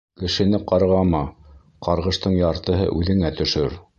[0.19, 1.19] Кешене ҡарғама:
[1.87, 3.81] ҡарғыштың яртыһы үҙеңә төшөр.